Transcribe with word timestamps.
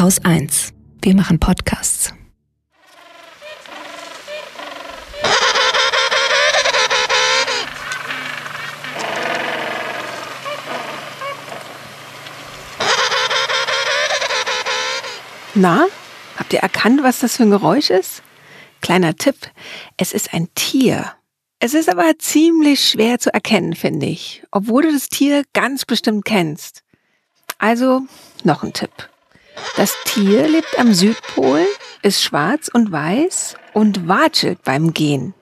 Haus 0.00 0.18
1. 0.24 0.72
Wir 1.02 1.14
machen 1.14 1.38
Podcasts. 1.38 2.14
Na, 15.54 15.86
habt 16.38 16.54
ihr 16.54 16.60
erkannt, 16.60 17.02
was 17.02 17.18
das 17.18 17.36
für 17.36 17.42
ein 17.42 17.50
Geräusch 17.50 17.90
ist? 17.90 18.22
Kleiner 18.80 19.14
Tipp, 19.16 19.36
es 19.98 20.14
ist 20.14 20.32
ein 20.32 20.48
Tier. 20.54 21.12
Es 21.58 21.74
ist 21.74 21.90
aber 21.90 22.18
ziemlich 22.18 22.88
schwer 22.88 23.18
zu 23.18 23.34
erkennen, 23.34 23.74
finde 23.74 24.06
ich, 24.06 24.42
obwohl 24.50 24.84
du 24.84 24.92
das 24.92 25.10
Tier 25.10 25.44
ganz 25.52 25.84
bestimmt 25.84 26.24
kennst. 26.24 26.84
Also 27.58 28.00
noch 28.44 28.62
ein 28.62 28.72
Tipp. 28.72 29.09
Das 29.76 29.96
Tier 30.04 30.48
lebt 30.48 30.78
am 30.78 30.92
Südpol, 30.92 31.66
ist 32.02 32.22
schwarz 32.22 32.68
und 32.68 32.92
weiß 32.92 33.56
und 33.72 34.08
watschelt 34.08 34.62
beim 34.64 34.92
Gehen. 34.92 35.34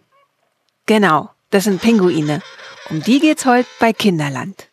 Genau, 0.86 1.30
das 1.50 1.64
sind 1.64 1.80
Pinguine. 1.80 2.42
Um 2.90 3.02
die 3.02 3.20
geht's 3.20 3.44
heute 3.46 3.68
bei 3.80 3.92
Kinderland. 3.92 4.67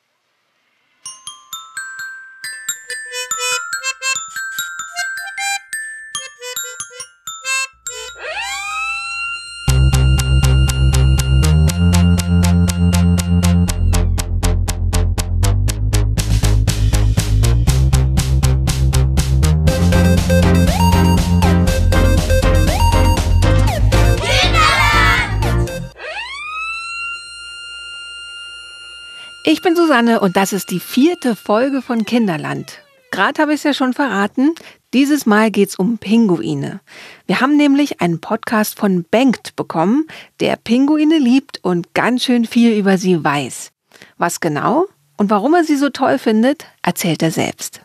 Ich 29.56 29.62
bin 29.62 29.74
Susanne 29.74 30.20
und 30.20 30.36
das 30.36 30.52
ist 30.52 30.70
die 30.70 30.82
vierte 30.82 31.34
Folge 31.34 31.82
von 31.82 32.04
Kinderland. 32.04 32.80
Gerade 33.10 33.42
habe 33.42 33.54
ich 33.54 33.62
es 33.62 33.64
ja 33.64 33.74
schon 33.74 33.94
verraten. 33.94 34.54
Dieses 34.94 35.26
Mal 35.26 35.50
geht 35.50 35.70
es 35.70 35.76
um 35.78 35.98
Pinguine. 35.98 36.82
Wir 37.26 37.40
haben 37.40 37.56
nämlich 37.56 38.02
einen 38.02 38.20
Podcast 38.20 38.78
von 38.78 39.06
Bengt 39.06 39.56
bekommen, 39.56 40.08
der 40.42 40.58
Pinguine 40.58 41.20
liebt 41.20 41.64
und 41.64 41.94
ganz 41.94 42.26
schön 42.26 42.44
viel 42.44 42.78
über 42.78 42.98
sie 42.98 43.24
weiß. 43.24 43.72
Was 44.18 44.42
genau 44.42 44.88
und 45.16 45.30
warum 45.30 45.54
er 45.54 45.64
sie 45.64 45.78
so 45.78 45.90
toll 45.90 46.18
findet, 46.18 46.66
erzählt 46.82 47.24
er 47.24 47.32
selbst. 47.32 47.85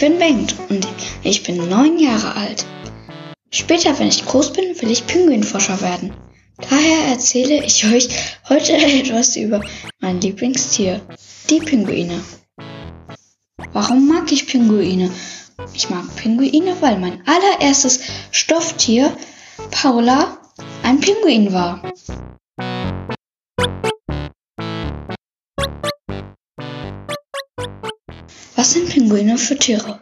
Bin 0.00 0.18
Bengt 0.18 0.54
und 0.70 0.88
ich 1.22 1.42
bin 1.42 1.68
neun 1.68 1.98
Jahre 1.98 2.34
alt. 2.34 2.64
Später, 3.50 3.98
wenn 3.98 4.08
ich 4.08 4.24
groß 4.24 4.54
bin, 4.54 4.80
will 4.80 4.90
ich 4.90 5.06
Pinguinforscher 5.06 5.82
werden. 5.82 6.14
Daher 6.56 7.08
erzähle 7.10 7.62
ich 7.64 7.84
euch 7.84 8.08
heute 8.48 8.72
etwas 8.76 9.36
über 9.36 9.62
mein 10.00 10.20
Lieblingstier, 10.20 11.02
die 11.50 11.60
Pinguine. 11.60 12.18
Warum 13.72 14.08
mag 14.08 14.32
ich 14.32 14.46
Pinguine? 14.46 15.10
Ich 15.74 15.90
mag 15.90 16.16
Pinguine, 16.16 16.74
weil 16.80 16.98
mein 16.98 17.22
allererstes 17.26 18.00
Stofftier, 18.30 19.14
Paula, 19.70 20.38
ein 20.82 21.00
Pinguin 21.00 21.52
war. 21.52 21.82
Was 28.60 28.72
sind 28.72 28.90
Pinguine 28.90 29.38
für 29.38 29.56
Tiere? 29.56 30.00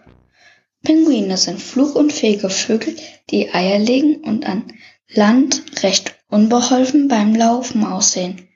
Pinguine 0.83 1.37
sind 1.37 1.63
flugunfähige 1.63 2.51
Vögel, 2.51 2.97
die 3.31 3.55
Eier 3.55 3.79
legen 3.79 4.17
und 4.25 4.47
an 4.47 4.73
Land 5.09 5.63
recht 5.85 6.17
unbeholfen 6.27 7.07
beim 7.07 7.37
Laufen 7.37 7.85
aussehen, 7.85 8.49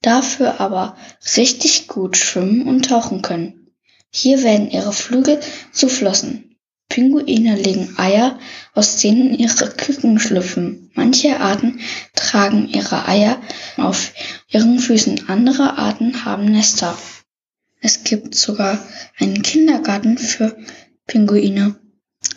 dafür 0.00 0.58
aber 0.58 0.96
richtig 1.36 1.86
gut 1.86 2.16
schwimmen 2.16 2.66
und 2.66 2.88
tauchen 2.88 3.20
können. 3.20 3.74
Hier 4.10 4.42
werden 4.42 4.70
ihre 4.70 4.94
Flügel 4.94 5.38
zu 5.70 5.90
Flossen. 5.90 6.56
Pinguine 6.88 7.54
legen 7.54 7.92
Eier, 7.98 8.38
aus 8.72 8.96
denen 8.96 9.34
ihre 9.34 9.68
Küken 9.68 10.18
schlüpfen. 10.18 10.90
Manche 10.94 11.40
Arten 11.40 11.80
tragen 12.14 12.68
ihre 12.68 13.06
Eier 13.06 13.38
auf 13.76 14.14
ihren 14.48 14.78
Füßen, 14.78 15.28
andere 15.28 15.76
Arten 15.76 16.24
haben 16.24 16.46
Nester. 16.46 16.96
Es 17.84 18.04
gibt 18.04 18.36
sogar 18.36 18.78
einen 19.18 19.42
Kindergarten 19.42 20.16
für 20.16 20.56
Pinguine. 21.08 21.74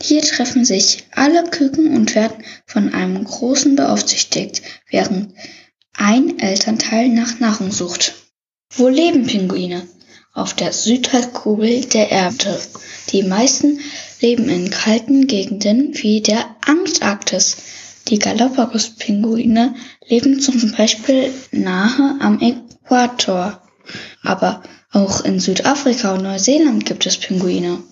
Hier 0.02 0.24
treffen 0.24 0.66
sich 0.66 1.06
alle 1.12 1.44
Küken 1.44 1.96
und 1.96 2.16
werden 2.16 2.44
von 2.66 2.94
einem 2.96 3.24
Großen 3.24 3.76
beaufsichtigt, 3.76 4.64
während 4.90 5.36
ein 5.94 6.40
Elternteil 6.40 7.10
nach 7.10 7.40
Nahrung 7.40 7.72
sucht. 7.72 8.16
Wo 8.76 8.90
leben 8.90 9.28
Pinguine? 9.28 9.88
Auf 10.34 10.56
der 10.56 10.74
Südhalbkugel 10.74 11.86
der 11.86 12.10
Erde. 12.10 12.60
Die 13.12 13.22
meisten 13.24 13.80
leben 14.22 14.50
in 14.50 14.72
kalten 14.72 15.28
Gegenden 15.28 15.94
wie 15.94 16.22
der 16.22 16.56
Antarktis. 16.66 17.58
Die 18.08 18.18
Galapagos-Pinguine 18.18 19.76
leben 20.08 20.40
zum 20.42 20.72
Beispiel 20.72 21.32
nahe 21.52 22.18
am 22.20 22.42
Äquator. 22.42 23.62
Aber 24.24 24.64
auch 24.96 25.26
in 25.26 25.40
Südafrika 25.42 26.14
und 26.14 26.24
Neuseeland 26.24 26.86
gibt 26.86 27.06
es 27.06 27.18
Pinguine. 27.18 27.84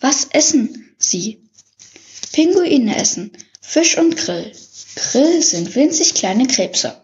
Was 0.00 0.28
essen 0.30 0.94
sie? 0.98 1.42
Pinguine 2.32 2.96
essen 2.96 3.30
Fisch 3.60 3.98
und 3.98 4.16
Grill. 4.16 4.50
Grill 4.96 5.42
sind 5.42 5.74
winzig 5.74 6.14
kleine 6.14 6.46
Krebse. 6.46 6.96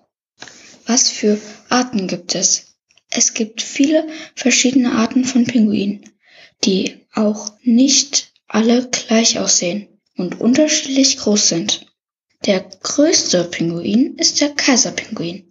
Was 0.86 1.10
für 1.10 1.38
Arten 1.68 2.06
gibt 2.06 2.34
es? 2.34 2.76
Es 3.10 3.34
gibt 3.34 3.60
viele 3.60 4.06
verschiedene 4.34 4.92
Arten 4.92 5.24
von 5.24 5.44
Pinguinen, 5.44 6.08
die 6.64 7.06
auch 7.12 7.52
nicht 7.62 8.32
alle 8.46 8.88
gleich 8.88 9.38
aussehen 9.38 9.88
und 10.16 10.40
unterschiedlich 10.40 11.18
groß 11.18 11.48
sind. 11.48 11.86
Der 12.46 12.60
größte 12.60 13.44
Pinguin 13.44 14.16
ist 14.16 14.40
der 14.40 14.50
Kaiserpinguin. 14.50 15.49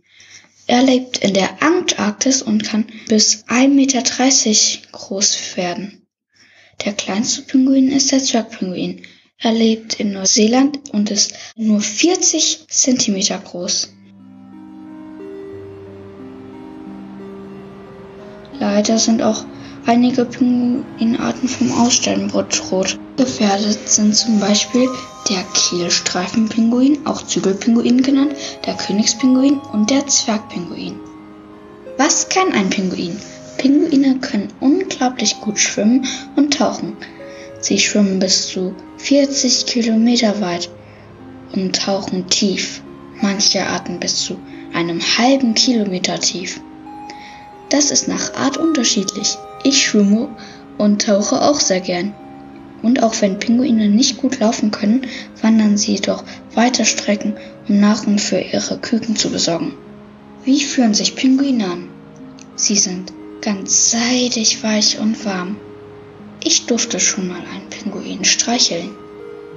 Er 0.70 0.84
lebt 0.84 1.18
in 1.18 1.34
der 1.34 1.64
Antarktis 1.64 2.44
und 2.44 2.64
kann 2.64 2.86
bis 3.08 3.44
1,30 3.48 3.70
Meter 3.70 4.04
groß 4.92 5.58
werden. 5.58 6.06
Der 6.86 6.94
kleinste 6.94 7.42
Pinguin 7.42 7.92
ist 7.92 8.12
der 8.12 8.20
Zwergpinguin. 8.20 9.02
Er 9.40 9.52
lebt 9.52 10.00
in 10.00 10.14
Neuseeland 10.14 10.92
und 10.92 11.10
ist 11.10 11.34
nur 11.56 11.82
40 11.82 12.68
Zentimeter 12.68 13.40
groß. 13.40 13.92
Leider 18.60 19.00
sind 19.00 19.24
auch 19.24 19.44
einige 19.90 20.24
Pinguinarten 20.24 21.50
vom 21.50 21.72
Aussterben 21.72 22.28
bedroht. 22.28 23.00
Gefährdet 23.18 23.90
sind 23.90 24.16
zum 24.16 24.40
Beispiel 24.40 24.88
der 25.28 25.44
Kehlstreifenpinguin, 25.56 27.08
auch 27.08 27.24
Zügelpinguin 27.24 28.04
genannt, 28.04 28.36
der 28.68 28.76
Königspinguin 28.76 29.58
und 29.74 29.90
der 29.90 30.06
Zwergpinguin. 30.06 31.00
Was 31.98 32.30
kann 32.30 32.52
ein 32.52 32.70
Pinguin? 32.70 33.18
Pinguine 33.58 34.20
können 34.20 34.50
unglaublich 34.60 35.42
gut 35.42 35.58
schwimmen 35.58 36.06
und 36.36 36.54
tauchen. 36.54 36.96
Sie 37.60 37.80
schwimmen 37.80 38.20
bis 38.20 38.48
zu 38.48 38.76
40 38.98 39.66
Kilometer 39.66 40.40
weit 40.40 40.70
und 41.54 41.76
tauchen 41.76 42.30
tief, 42.30 42.84
manche 43.24 43.66
Arten 43.66 44.00
bis 44.00 44.18
zu 44.18 44.38
einem 44.72 45.02
halben 45.18 45.56
Kilometer 45.56 46.20
tief. 46.20 46.62
Das 47.70 47.90
ist 47.90 48.08
nach 48.08 48.36
Art 48.36 48.58
unterschiedlich. 48.58 49.40
Ich 49.64 49.86
schwimme 49.86 50.30
und 50.78 51.06
tauche 51.06 51.42
auch 51.42 51.60
sehr 51.60 51.82
gern. 51.82 52.14
Und 52.82 53.04
auch 53.04 53.22
wenn 53.22 53.40
Pinguine 53.40 53.90
nicht 53.90 54.18
gut 54.18 54.40
laufen 54.40 54.72
können, 54.72 55.06
wandern 55.42 55.78
sie 55.78 56.00
doch 56.00 56.24
weite 56.56 56.86
Strecken, 56.86 57.36
um 57.68 57.80
Nahrung 57.80 58.18
für 58.18 58.40
ihre 58.40 58.78
Küken 58.78 59.16
zu 59.18 59.30
besorgen. 59.30 59.74
Wie 60.46 60.64
fühlen 60.64 60.94
sich 60.94 61.16
Pinguine 61.16 61.66
an? 61.66 61.90
Sie 62.56 62.78
sind 62.78 63.12
ganz 63.42 63.92
seidig, 63.92 64.64
weich 64.64 65.00
und 65.00 65.26
warm. 65.26 65.58
Ich 66.42 66.66
durfte 66.66 67.00
schon 67.00 67.28
mal 67.28 67.42
einen 67.54 67.70
Pinguin 67.70 68.24
streicheln. 68.24 68.92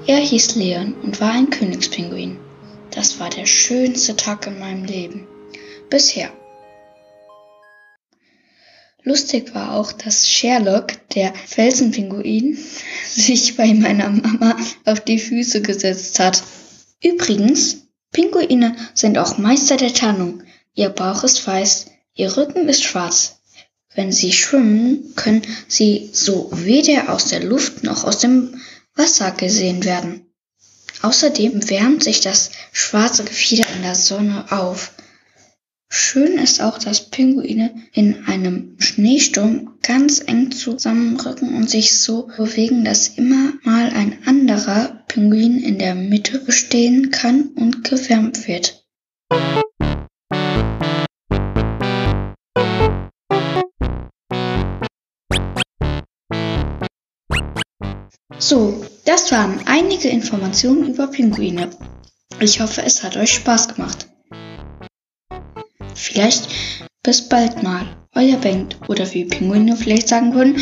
Er 0.07 0.19
hieß 0.19 0.57
Leon 0.57 0.95
und 1.03 1.21
war 1.21 1.31
ein 1.33 1.51
Königspinguin. 1.51 2.39
Das 2.91 3.21
war 3.21 3.31
der 3.31 3.47
schönste 3.47 4.17
Tag 4.17 4.49
in 4.49 4.59
meinem 4.59 4.85
Leben. 4.85 5.27
Bisher. 5.89 6.31
Lustig 9.05 9.55
war 9.55 9.75
auch, 9.75 9.91
dass 9.93 10.29
Sherlock, 10.29 11.09
der 11.11 11.35
Felsenpinguin, 11.35 12.57
sich 13.09 13.57
bei 13.57 13.75
meiner 13.75 14.11
Mama 14.11 14.57
auf 14.85 15.01
die 15.01 15.19
Füße 15.19 15.61
gesetzt 15.61 16.21
hat. 16.21 16.43
Übrigens, 17.03 17.89
Pinguine 18.13 18.77
sind 18.95 19.19
auch 19.19 19.39
Meister 19.39 19.77
der 19.77 19.93
Tarnung. 19.93 20.43
Ihr 20.75 20.91
Bauch 20.91 21.25
ist 21.25 21.47
weiß, 21.47 21.87
ihr 22.15 22.37
Rücken 22.37 22.69
ist 22.69 22.85
schwarz. 22.85 23.41
Wenn 23.95 24.13
sie 24.13 24.33
schwimmen, 24.33 25.15
können 25.17 25.43
sie 25.67 26.11
so 26.13 26.51
weder 26.53 27.13
aus 27.13 27.27
der 27.27 27.43
Luft 27.43 27.83
noch 27.83 28.05
aus 28.05 28.19
dem 28.19 28.61
Wasser 28.95 29.33
gesehen 29.33 29.85
werden. 29.85 30.27
Außerdem 31.03 31.69
wärmt 31.69 32.05
sich 32.05 32.21
das 32.21 32.51
schwarze 32.73 33.25
Gefieder 33.25 33.67
in 33.75 33.83
der 33.83 33.97
Sonne 33.97 34.47
auf. 34.51 34.93
Schön 35.95 36.39
ist 36.39 36.63
auch, 36.63 36.79
dass 36.79 37.11
Pinguine 37.11 37.75
in 37.93 38.25
einem 38.25 38.77
Schneesturm 38.79 39.75
ganz 39.83 40.23
eng 40.27 40.51
zusammenrücken 40.51 41.55
und 41.55 41.69
sich 41.69 42.01
so 42.01 42.29
bewegen, 42.35 42.83
dass 42.83 43.09
immer 43.09 43.53
mal 43.63 43.91
ein 43.91 44.17
anderer 44.25 45.05
Pinguin 45.09 45.59
in 45.59 45.79
der 45.79 45.95
Mitte 45.95 46.51
stehen 46.51 47.11
kann 47.11 47.51
und 47.57 47.85
gewärmt 47.85 48.49
wird. 48.49 48.87
So, 58.39 58.83
das 59.05 59.31
waren 59.31 59.61
einige 59.67 60.09
Informationen 60.09 60.89
über 60.89 61.09
Pinguine. 61.09 61.69
Ich 62.41 62.63
hoffe, 62.63 62.81
es 62.83 63.03
hat 63.03 63.19
euch 63.19 63.35
Spaß 63.35 63.75
gemacht. 63.75 64.09
Vielleicht 66.03 66.49
bis 67.05 67.29
bald 67.29 67.63
mal, 67.63 67.87
euer 68.17 68.37
Bengt 68.37 68.77
oder 68.89 69.15
wie 69.15 69.25
Pinguine 69.25 69.77
vielleicht 69.77 70.09
sagen 70.09 70.35
würden. 70.35 70.61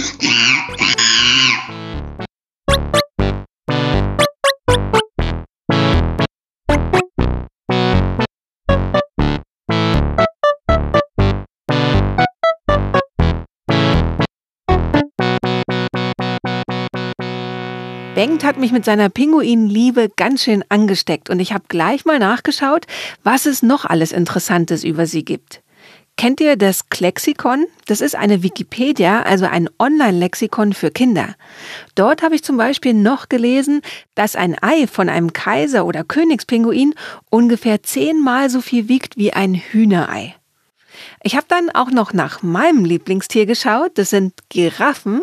Bengt 18.20 18.44
hat 18.44 18.58
mich 18.58 18.70
mit 18.70 18.84
seiner 18.84 19.08
Pinguinliebe 19.08 20.11
ganz 20.14 20.44
schön 20.44 20.62
angesteckt 20.69 21.31
und 21.31 21.40
ich 21.40 21.55
habe 21.55 21.64
gleich 21.69 22.05
mal 22.05 22.19
nachgeschaut, 22.19 22.84
was 23.25 23.46
es 23.46 23.62
noch 23.62 23.87
alles 23.87 24.12
Interessantes 24.12 24.84
über 24.84 25.06
sie 25.06 25.25
gibt. 25.25 25.62
Kennt 26.19 26.38
ihr 26.43 26.56
das 26.56 26.90
Klexikon? 26.90 27.64
Das 27.87 28.02
ist 28.02 28.14
eine 28.14 28.43
Wikipedia, 28.43 29.22
also 29.22 29.46
ein 29.46 29.70
Online-Lexikon 29.78 30.75
für 30.75 30.90
Kinder. 30.90 31.34
Dort 31.94 32.20
habe 32.20 32.34
ich 32.34 32.44
zum 32.44 32.58
Beispiel 32.58 32.93
noch 32.93 33.31
gelesen, 33.31 33.81
dass 34.14 34.37
ein 34.37 34.55
Ei 34.62 34.87
von 34.87 35.08
einem 35.08 35.32
Kaiser- 35.32 35.87
oder 35.87 36.05
Königspinguin 36.05 36.93
ungefähr 37.31 37.82
zehnmal 37.82 38.50
so 38.50 38.61
viel 38.61 38.87
wiegt 38.90 39.17
wie 39.17 39.32
ein 39.32 39.55
Hühnerei. 39.55 40.34
Ich 41.22 41.37
habe 41.37 41.46
dann 41.49 41.70
auch 41.70 41.90
noch 41.90 42.12
nach 42.14 42.43
meinem 42.43 42.84
Lieblingstier 42.84 43.44
geschaut. 43.44 43.93
Das 43.99 44.11
sind 44.11 44.32
Giraffen. 44.49 45.22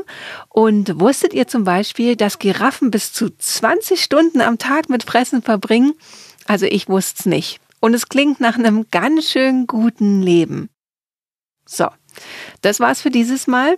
Und 0.50 1.00
wusstet 1.00 1.34
ihr 1.34 1.48
zum 1.48 1.64
Beispiel, 1.64 2.16
dass 2.16 2.40
Giraffen 2.40 2.92
bis 2.92 3.14
zu 3.14 3.36
20 3.36 4.02
Stunden 4.02 4.42
am 4.42 4.60
Tag 4.60 4.90
mit 4.90 5.04
Fressen 5.04 5.42
verbringen? 5.42 5.94
Also 6.46 6.66
ich 6.66 6.88
wusste 6.88 7.20
es 7.20 7.26
nicht. 7.26 7.60
Und 7.80 7.94
es 7.94 8.10
klingt 8.10 8.40
nach 8.40 8.58
einem 8.58 8.86
ganz 8.92 9.32
schön 9.32 9.66
guten 9.66 10.22
Leben. 10.22 10.70
So, 11.66 11.88
das 12.62 12.80
war's 12.80 13.02
für 13.02 13.10
dieses 13.12 13.48
Mal. 13.48 13.78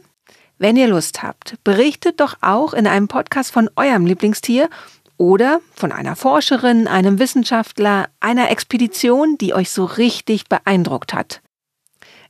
Wenn 0.57 0.75
ihr 0.75 0.87
Lust 0.87 1.23
habt, 1.23 1.55
berichtet 1.63 2.19
doch 2.19 2.35
auch 2.41 2.73
in 2.73 2.85
einem 2.85 3.07
Podcast 3.07 3.51
von 3.51 3.69
eurem 3.77 4.05
Lieblingstier 4.05 4.69
oder 5.17 5.61
von 5.73 5.93
einer 5.93 6.17
Forscherin, 6.17 6.87
einem 6.87 7.17
Wissenschaftler, 7.17 8.09
einer 8.19 8.51
Expedition, 8.51 9.37
die 9.37 9.53
euch 9.53 9.71
so 9.71 9.85
richtig 9.85 10.47
beeindruckt 10.49 11.13
hat. 11.13 11.41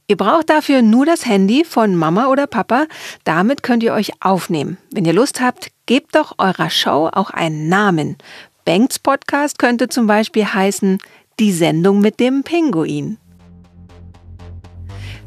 Ihr 0.10 0.18
braucht 0.18 0.50
dafür 0.50 0.82
nur 0.82 1.06
das 1.06 1.26
Handy 1.28 1.64
von 1.64 1.96
Mama 1.96 2.30
oder 2.30 2.48
Papa. 2.48 2.88
Damit 3.26 3.62
könnt 3.62 3.84
ihr 3.84 3.94
euch 3.94 4.12
aufnehmen. 4.22 4.80
Wenn 4.92 5.06
ihr 5.06 5.14
Lust 5.14 5.40
habt, 5.40 5.70
gebt 5.86 6.16
doch 6.16 6.34
eurer 6.40 6.72
Show 6.72 7.12
auch 7.14 7.30
einen 7.30 7.70
Namen. 7.70 8.18
Banks 8.66 8.98
Podcast 8.98 9.60
könnte 9.60 9.88
zum 9.88 10.08
Beispiel 10.08 10.46
heißen 10.46 10.98
Die 11.40 11.52
Sendung 11.52 12.02
mit 12.02 12.20
dem 12.20 12.42
Pinguin. 12.42 13.20